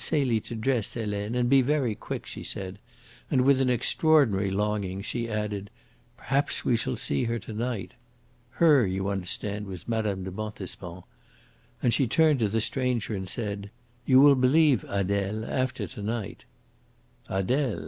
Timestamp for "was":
9.67-9.87